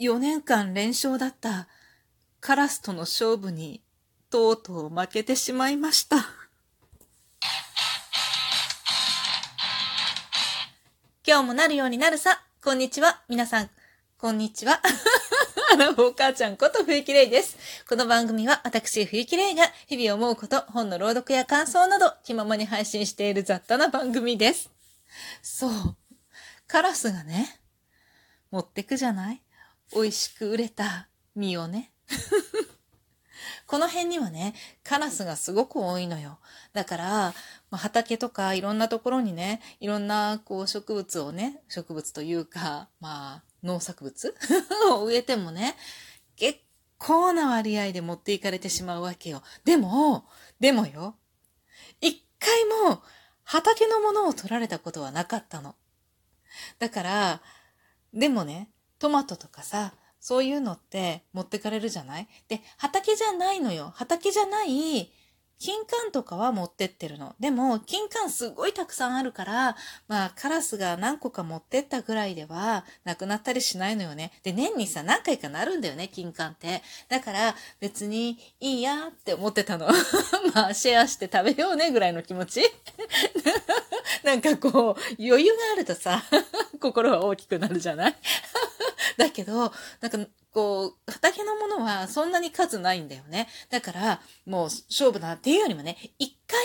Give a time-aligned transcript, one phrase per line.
[0.00, 1.66] 4年間連勝だった
[2.40, 3.82] カラスとの勝負に
[4.30, 6.18] とうとう負けてしまいました。
[11.26, 12.44] 今日もなるようになるさ。
[12.62, 13.22] こんにちは。
[13.28, 13.70] 皆さん、
[14.18, 14.80] こんにちは。
[15.74, 17.56] あら、お母ちゃんこと冬木玲です。
[17.88, 24.70] この番組は私、冬木玲が日々思うこと、本の朗読や感想など気ままに配信している雑多な番組です。
[25.42, 25.96] そう。
[26.68, 27.60] カラスがね、
[28.52, 29.42] 持ってくじゃない？
[29.94, 31.92] 美味しく売れた実をね。
[33.66, 36.38] この辺にはね、カラスがすごく多いのよ。
[36.72, 37.34] だから、
[37.70, 44.34] ま、畑とかいろんなところにね、いろんなこう植物をね、植物というか、まあ、農作物
[44.90, 45.76] を植えてもね、
[46.36, 46.60] 結
[46.98, 49.42] 構な割合で持っていかれてしまうわけよ。
[49.64, 50.28] でも、
[50.60, 51.16] でもよ、
[52.00, 53.02] 一回も
[53.44, 55.74] 畑のものを取られたことはなかったの。
[56.78, 57.42] だから、
[58.12, 62.28] でもね、トマトとかさ、そういうのって持ってかれるじゃない？
[62.48, 63.92] で、畑じゃないのよ。
[63.94, 65.12] 畑じゃない
[65.60, 67.34] 金柑とかは持ってってるの。
[67.40, 69.76] でも、金柑すごいたくさんあるから、
[70.06, 74.30] まあ、カラスが何個か持ってったぐらいでは、なくなったりしないのよね。
[74.44, 76.80] で、年にさ、何回かなるんだよね、金柑って。
[77.08, 79.88] だから、別にいいやって思ってたの。
[80.54, 82.62] まあ、シェアして食べようね、ぐらいの気持ち。
[84.22, 84.72] なんかこう、
[85.20, 86.22] 余裕があるとさ、
[86.80, 88.16] 心は大きくなるじゃない？
[89.18, 90.18] だけど、なんか、
[90.52, 93.48] こう、畑のものはそんなに数ないんだよね。
[93.68, 96.58] だから、もう勝負だなっていうよりもね、一回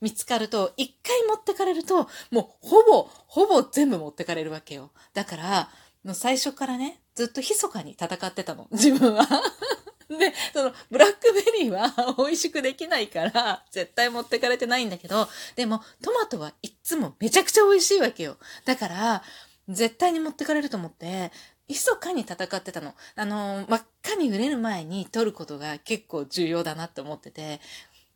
[0.00, 4.90] 見つかると、一回持ってかれると、もうほぼ、ほぼ全部持ってかれるわけよ。
[5.14, 5.70] だから、
[6.02, 9.24] もう最初からね、ずっと密かに戦ってたの、自分は。
[10.08, 18.36] で、その、ブラックベリーは 美味しくできないから、絶対持ってかれてないんだけど、でも、トマトはいつもめちゃくちゃ美味しいわけよ。
[18.64, 19.22] だから、
[19.68, 21.30] 絶対に持ってかれると思って、
[21.70, 22.94] 密かに戦ってたの。
[23.14, 27.60] あの、真っ赤に売れる前に取ることが結構重要だなって思ってて。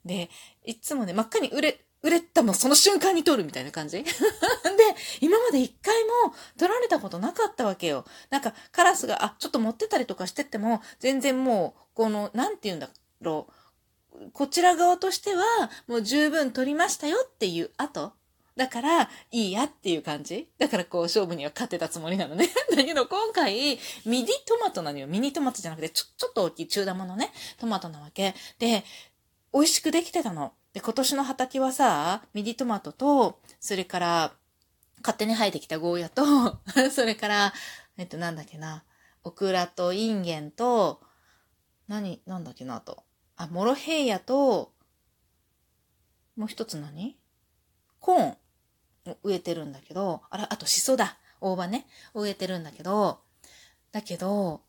[0.04, 0.28] で、
[0.64, 4.10] いつもね、真っ赤に売れ、売れたもその瞬間に取るみたいな感じ で、
[5.20, 8.04] 今まで一回も取られたことなかったわけよ。
[8.28, 12.90] なんかカラスが、あ、ちょっと持ってたりとかしてっても、全然もう、この、なんて言うんだ
[13.20, 13.46] ろ
[14.12, 14.30] う。
[14.32, 15.44] こちら側としては、
[15.86, 18.12] もう十分取りましたよっていう後
[18.56, 20.48] だから、いいやっていう感じ？
[20.58, 22.48] だからこう、勝負には勝ってたつもりなのね。
[22.70, 25.06] だけど今回、ミディトマトなのよ。
[25.08, 28.34] ミニトマトじゃなくて、ちょ、ちょっと大きい中玉のね、トマトなわけ。
[28.58, 28.84] で、
[29.52, 30.52] 美味しくできてたの。
[30.72, 34.32] で、今年の畑はさ、ミディトマトと、それから、
[34.98, 36.24] 勝手に生えてきたゴーヤと、
[36.90, 37.54] それから、
[37.96, 38.84] えっと、なんだっけな、
[39.24, 41.02] オクラとインゲンと、
[41.88, 43.04] 何、なんだっけなと。
[43.36, 44.72] あ、モロヘイヤと、
[46.36, 47.16] もう一つ何？
[48.00, 48.36] コーン。
[49.22, 51.18] 植えてるんだけど、あれ、あとシソだ。
[51.40, 51.86] 大葉ね。
[52.14, 53.20] 植えてるんだけど、
[53.92, 54.62] だけど、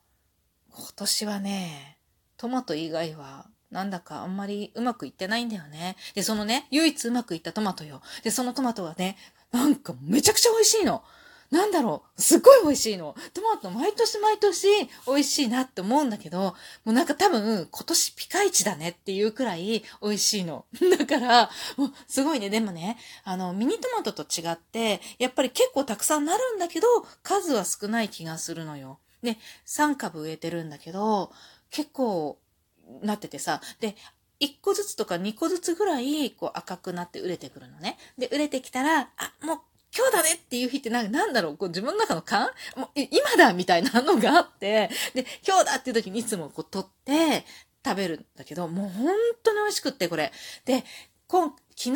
[0.72, 1.98] 今年はね、
[2.38, 5.96] トマト以外は、なんだかあんまりうまくいってないんだよね。
[6.14, 8.02] で、そのね、唯一うまくいったトマトよ。
[8.24, 9.18] で、そのトマトはね、
[9.52, 11.04] なんかめちゃくちゃ美味しいの。
[11.52, 13.16] なんだろう、すっごい美味しいの。
[13.34, 14.68] トマト毎年毎年
[15.08, 16.56] 美味しいなって思うんだけど、も
[16.88, 20.66] うなんか多分今年ピカイチだねっていうくらい美味しいの。
[20.98, 22.50] だから、もうすごいね。
[22.50, 26.88] でもね、あの、ミニトマトと違って、やっぱり結構たくさんなるんだけど、
[27.24, 29.00] 数は少ない気がするのよ。
[29.22, 31.32] で、3株植えてるんだけど、
[31.70, 32.38] 結構
[33.02, 33.96] なっててさ、で、
[34.40, 37.98] 1個ずつとか2個ずつぐらい、こう赤くなって売れてくるのね。
[38.18, 39.60] で、売れてきたら、あ、もう
[39.98, 41.58] 今日だねっていう日ってなんなんだろう？
[41.58, 42.50] こう自分の中の勘？
[42.76, 47.46] もう今だみたいなのがあって、で、今日だっていう時にいつもこう取って
[47.84, 50.32] 食べるんだけど、もう本当に美味しくってこれ。
[50.66, 50.84] で、
[51.28, 51.96] 今、昨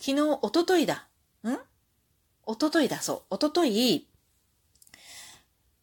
[0.00, 1.08] 昨日、おとといだ。
[1.44, 1.56] ん？
[2.46, 3.22] おとといだ、そう。
[3.30, 4.08] おととい、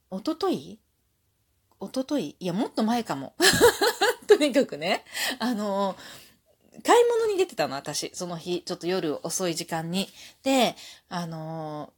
[0.10, 0.80] おととい
[1.80, 3.36] おとといいや、もっと前かも。
[4.28, 5.06] とにかくね、
[5.40, 5.96] あの
[6.84, 8.12] 買い物に出てたの、私。
[8.13, 10.09] その日、ちょっと夜遅い時間に。
[10.44, 10.75] で、
[11.09, 11.94] あの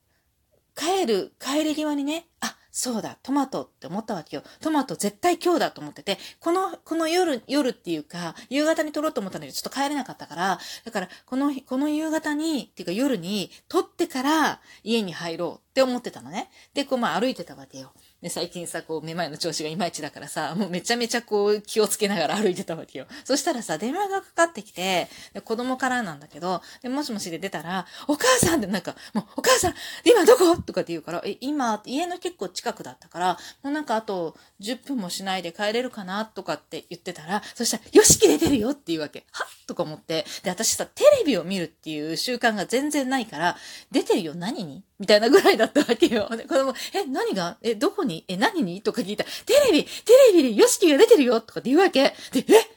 [0.75, 4.43] ー、帰る、帰り際にね、あ、そうだ、トマトって思ったわけよ。
[4.61, 16.51] トマト絶対今日だと思ってて、この、この夜、夜っていうか、夕方に撮ろうと思ったんだけど、ちょっと帰れなかったから、だから、この日、この夕方に、っていうか夜に、撮ってから家に入ろうって思ってたのね。
[16.75, 17.93] で、こう、まあ歩いてたわけよ。
[18.21, 23.05] で、最近さ、こう、めまいの調子がいまいちだからさ、もうめちゃめちゃこう、気をつけながら歩いてたわけよ。
[23.23, 30.57] そしたらさ、電話がかかってきて、で子供からなんだけど、で、もしもしで出たら、お母さんってなんか、もう、お母さん、今どこ？
[30.57, 39.25] とかって言うから、え、今、家の結構近くだったから、もうなんかあと10分もしないで帰れるかなとかって言ってたら、そしたら、よしき出てるよって言うわけ。
[39.31, 40.25] はっとか思って。
[40.41, 43.57] で、私さ、テレビを見るっていう習慣が全然ないから、
[43.91, 44.83] 出てるよ何に？
[44.97, 46.27] みたいなぐらいだったわけよ。
[46.35, 47.57] で、子供、え、何が？
[47.61, 48.06] え、どこに？
[48.27, 48.81] え、何に？
[48.81, 49.89] とか聞いたら、テレビテ
[50.33, 52.13] レビでよしきが出てるよとかって言うわけ。
[52.31, 52.69] で、え？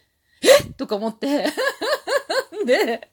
[0.43, 0.73] え？
[0.77, 1.47] とか思って。
[2.67, 3.11] で、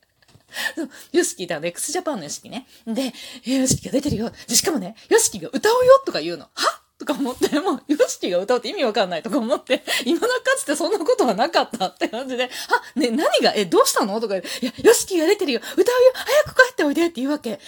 [1.12, 2.68] ヨシキだ、ネクスジャパンのヨシキね。
[2.86, 3.14] で、
[3.46, 4.32] ヨシキが出てるよ。
[4.48, 6.46] で、しかもね、ヨシキが歌うよとか言うの。
[6.54, 6.82] は？
[6.98, 9.22] とか思って、もう、ヨシキが歌うって意味わかんない。
[9.24, 14.20] とか思って、今だかつてそんなことはなかったって感じで、あ、ね、何が、え、どうしたの？
[14.20, 15.62] とか言、いや、ヨシキが出てるよ。
[15.76, 16.12] 歌うよ。
[16.16, 17.52] 早く帰っておいでって言うわけ。
[17.52, 17.60] え、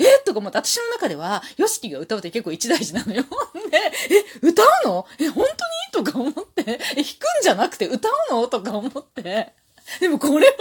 [0.00, 3.24] え、え、とか思って、私の中では、ヨシキが歌うって結構一大事なのよ。
[3.72, 3.78] え、
[4.42, 5.06] 歌うの？
[5.18, 5.44] え、本
[5.92, 6.04] 当に？
[6.04, 7.04] とか思って、え、弾くん
[7.42, 8.46] じゃなくて歌うの？
[8.48, 9.52] とか思って、
[10.00, 10.52] でもこれは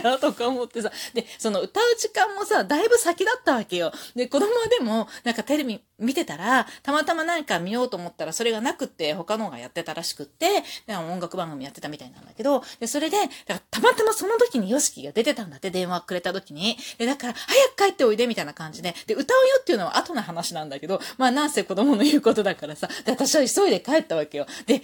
[0.00, 0.90] 帰んなとか思ってさ。
[1.14, 3.92] で、その歌う時間もさ、だいぶ先だったわけよ。
[4.14, 16.76] で、子供でも、なんかテレビ見てたら、たまたまなんか見ようと思ったら、それがなくって、他の方がやってたらしくって、で音楽番組やってたみたいなんだけど、で、それで、だからたまたまその時にヨシキが出てたんだって、電話くれた時に。
[16.98, 18.94] で、だから、早く帰っておいで、みたいな感じで。
[19.06, 24.46] で、歌うよっていうのは後の話なんだけど、まあなんせ子供の言うことだからさ、で、私は急いで帰ったわけよ。
[24.66, 24.82] で、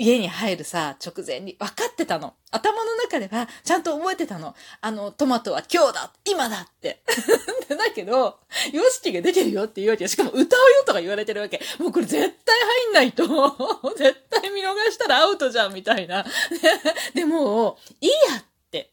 [0.00, 2.32] 家に入るさ、直前に分かってたの。
[2.50, 4.54] 頭の中ではちゃんと覚えてたの。
[4.80, 7.02] あの、トマトは今日だ今だって
[7.68, 8.38] だけど、
[8.72, 11.60] ヨシキが出てるよって言うわけしかも歌うよとか言われてるわけ。
[11.78, 13.26] もうこれ絶対入んないと
[13.94, 16.24] 絶対見逃したらアウトじゃんみたいな。
[17.12, 18.92] でも、いいやって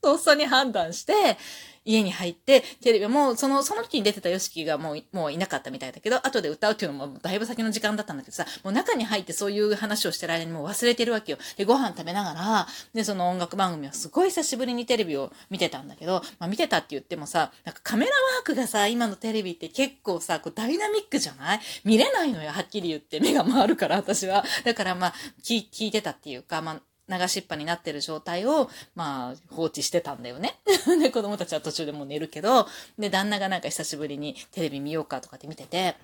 [0.00, 1.36] とっさに判断して、
[1.84, 11.38] 家に入って、テレビも、その、その時に出てたヨシキがもう、もういなかったみたいだけど、後で歌うっていうのもだいぶ先の時間だったんだけどさ、もう中に入ってそういう話をしてる間にもう忘れてるわけよ。
[11.56, 21.60] で、ご飯食べながら、で、その音楽番組はすごい久しぶりにテレビを見てたんだけど、まあ見てたって言ってもさ、なんかカメラワークがさ、今のテレビって結構さ、こうダイナミックじゃない？
[21.84, 23.20] 見れないのよ、はっきり言って。
[23.20, 24.44] 目が回るから、私は。
[24.64, 26.80] だからまあ、聞いてたっていうか、まあ、
[27.18, 30.58] 流しっぱになってる状態を、まあ、放置してたんだよね。
[31.00, 32.66] で、子供たちは途中でもう寝るけど、
[32.98, 35.96] で、旦那がなんか久しぶりにテレビ見ようかとかって見てて、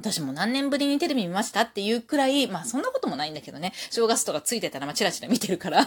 [0.00, 5.86] 私も何年ぶりにテレビ見ましたっていうくらい、まあそんなこともないんだけどね、正月とかついてたらまあチラチラ見てるから。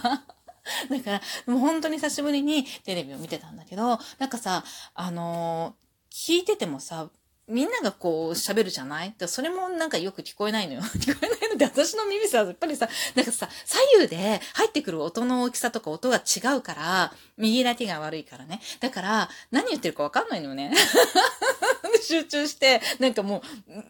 [0.89, 4.63] だから、もう本当に久しぶりにテレビを見てたんだけど、なんかさ、
[4.93, 7.09] あのー、聞いててもさ、
[7.47, 9.13] みんながこう喋るじゃない？
[9.27, 10.81] それもなんかよく聞こえないのよ。
[10.97, 18.61] 聞こえないので、私の耳さ、やっぱりさ、なんかさ、左右で入ってくる音の大きさとか音が違うから、右だけが悪いからね。
[18.79, 20.73] だから、何言ってるかわかんないのよね。
[22.01, 23.41] 集中して、なんかも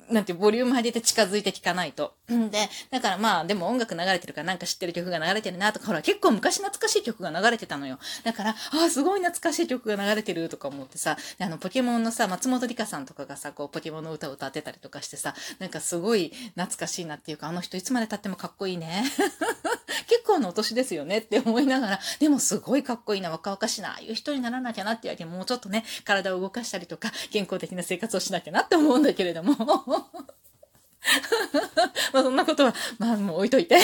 [0.10, 2.14] う、なんてボリューム上げて近づいて聞かないと。
[2.34, 8.00] んで、だからまあ、でも音楽流れてるからなんか知ってる曲が流れてるなとか、ほら、結構昔懐かしい曲が流れてたのよ。
[8.24, 8.56] だから、あ
[8.86, 19.04] あ、すごい懐かしい曲が流れてるとか思ってさ、あの、ポケモンのさ、松本里香さんとかがさ、こう、ポケモンの歌を歌ってたりとかしてさ、なんかすごい懐かしいなっていうか、あの人いつまで経ってもかっこいいね。
[20.08, 29.56] 結構なお年ですよねって思いながら、でもすごいかっこいいな、若々しいな、ああいう人にならなきゃなっていうわけもうちょっとね、体を動かしたりとか、健康的な生活をしなきゃなって思うんだけれども。
[32.14, 33.78] まあそんなことは、まあもう置いといて。
[33.80, 33.84] で、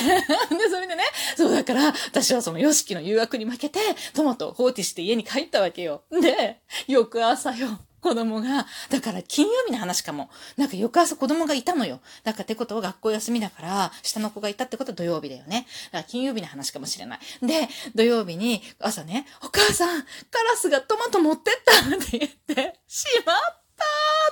[0.70, 1.04] それでね、
[1.38, 3.80] そうだから、私はそのヨシキの誘惑に負けて、
[4.14, 6.04] トマトを放置して家に帰ったわけよ。
[6.12, 7.80] で、翌朝よ。
[8.02, 10.30] 子供が、だから金曜日の話かも。
[10.58, 12.02] なんか翌朝子供がいたのよ。
[12.24, 15.68] だからってことは学校休みだから、下の子がいたってことは土曜日だよね。
[15.92, 17.20] だから金曜日の話かもしれない。
[17.46, 23.61] で、土曜日に朝ね、お母さん、カラスがトマト持ってったって言って、しまった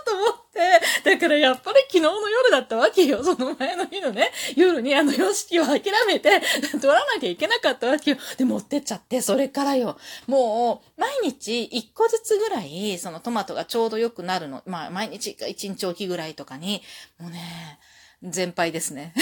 [0.06, 3.24] と思って、だからやっぱり昨日の夜だったわけよ。
[3.24, 8.18] その前の日のね、夜にあの様式を諦めて、取らなきゃいけなかったわけよ。
[8.38, 9.98] で、持ってっちゃって、それからよ。
[10.28, 14.64] もう、毎日一個ずつぐらい、そのトマトがちょうど良くなるの。
[14.66, 16.82] まあ、毎日か一日おきぐらいとかに、
[17.20, 17.80] もうね、
[18.24, 19.14] 全敗ですね。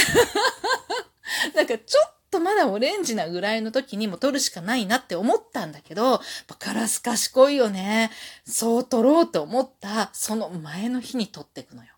[1.56, 6.22] なんかちょっとまだオレンジなぐらいの時にも撮るしかないなって思ったんだけど、
[6.60, 8.12] カラス賢いよね。
[8.46, 11.97] そう撮ろうと思った、その前の日に撮っていくのよ。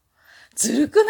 [0.60, 1.06] ずるくない？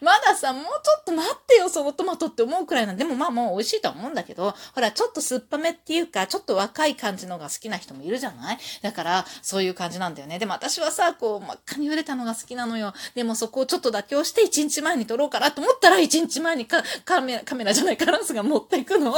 [0.00, 8.58] まださ、もうちょっと待ってよ、そのトマトって思うくらいなんでもまあもう美味しいとは思うんだけど、ほら、ちょっと酸っぱめっていうか、ちょっと若い感じのが好きな人もいるじゃない？
[8.80, 10.38] だから、そういう感じなんだよね。
[10.38, 12.94] でも私はさ、こう、真っ赤に売れたのが好きなのよ。
[13.14, 19.12] でもそこをちょっと妥協して1日前に撮ろうかなと思ったら、1日前にカカメラ、カメラじゃないカラスが持っていくの。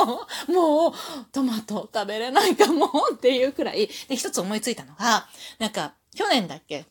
[0.49, 0.93] もう、
[1.31, 3.89] トマト食べれないかもっていうくらい。
[4.09, 5.29] で、一つ思いついたのが、
[5.61, 6.85] なんか、去年だっけ？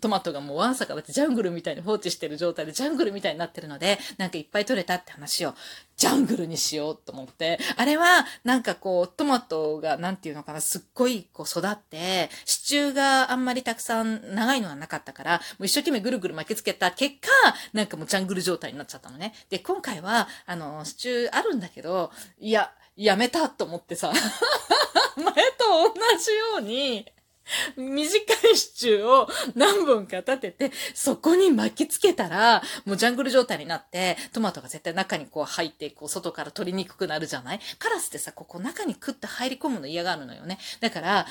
[0.00, 5.54] トマトがもうワンサかだってジャングルみたいに放置してる状態でジャングルみたいになってるので、なんかいっぱい取れたって話を
[5.96, 17.28] ジャングルにしようと思って、あれはなんかこうトマトがなんていうのかな、すっごいこう育って、支柱があんまりたくさん長いのがなかったから、もう一生懸命ぐるぐる巻きつけた結果、
[17.72, 19.32] なんかもうジャングル状態になっちゃったのね。
[19.50, 24.12] で、今回は、あの、支柱あるんだけど、いや、やめたと思ってさ、
[25.16, 27.06] 前と同じように、
[27.76, 28.16] 短
[28.48, 37.60] い支柱を何本か立てて、そこに巻きつけたら、もうジャングル状態になって、トマトが絶対中にこう入って、こう外から取りにくくなるじゃない？
[37.78, 40.58] カラスってさ、ここ中にクッと入り込むの嫌がるのよね。
[40.80, 41.26] だから、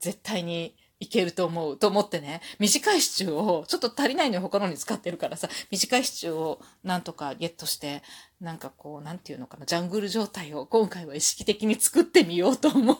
[0.00, 8.02] 絶対にいけると思うと思ってね、短い支柱を、ちょっと足りないのよ、他のに使ってるからさ、短い支柱をなんとかゲットして、
[8.40, 12.96] なんかこう、なんていうのかな、ジャングル状態を今回は意識的に作ってみようと思う。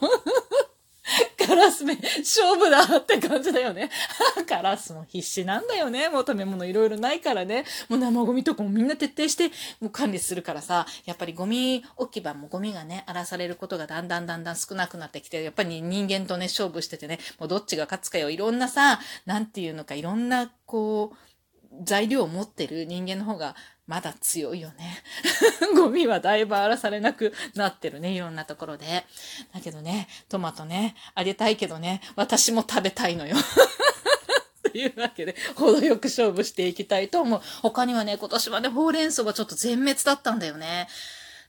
[1.54, 3.88] カラスめ、勝負だって感じだよね。
[4.48, 6.08] カラスも必死なんだよね。
[6.08, 7.64] もう食べ物いろいろないからね。
[7.88, 9.48] もう生ゴミとかもみんな徹底して
[9.80, 18.30] もう管理するからさ、やっぱりゴミ置き場もゴミがね、荒らされることがだんだんだんだん少なくなってきて、やっぱり人間とね、勝負しててね、もうどっちが勝つかよ。
[18.30, 21.33] いろんなさ、なんていうのか、いろんな、こう、
[21.82, 25.02] 材料を持ってる人間の方がまだ強いよね。
[25.76, 29.04] ゴミはだいぶ荒らされなくなってるね、いろんなところで。
[29.52, 33.36] だけどね、トマトね、あげたいけどね、私も食べたいのよ。
[34.62, 37.42] というわけで、程よく勝負していきたいと思う。
[37.62, 40.88] 他にはね、今年はね、ほうれん草はちょっと全滅だったんだよね。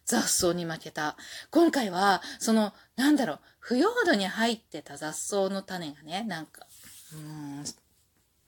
[0.06, 1.16] 雑草に負けた。
[1.50, 6.68] 今回は、その、なんだろう、腐葉土に入ってた雑草の種がね、なんか、
[7.14, 7.20] うー
[7.62, 7.66] ん、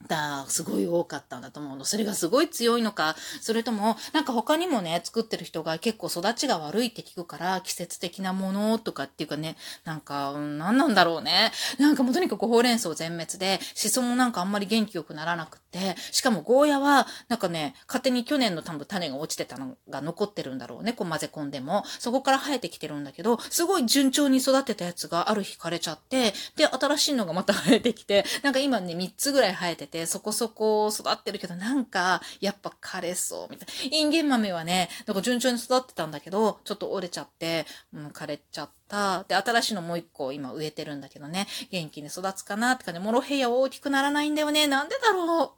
[0.06, 1.84] だ、すごい多かったんだと思うの。
[1.84, 11.50] それがすごい強いのか、それとも、なんか他にもね、作ってる人が結構育ちが悪いって聞くから、季節的なものとかっていうかね、なんか、何なんだろうね。
[11.78, 20.92] なんかもうとにかくほうれん草全滅で、シソもなんかあんまり元気よくならなくて、でしかもゴーヤは、なんかね、勝手に去年の多分種が落ちてたのが残ってるんだろうね。
[20.92, 21.84] こう混ぜ込んでも。
[21.98, 33.96] そこから生えてきてるんだけど、すごい順調に育てたやつがある日枯れちゃって、で、新しいのがまた生えてきて、なんか今ね、3つぐらい生えてて、そこそこ育ってるけど、なんか、やっぱ枯れそう、みたいな。
[33.96, 39.24] インゲン豆はね、なんか順調に育ってたんだけど、ちょっと折れちゃって、うん、枯れちゃってた。
[39.24, 43.00] で、新しいのもう一個今植えてるんだけどね、元気に育つかなって感じ。
[43.00, 44.66] モロヘイヤ大きくならないんだよね。
[44.66, 45.56] なんでだろ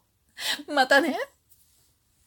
[0.69, 1.17] うまたね、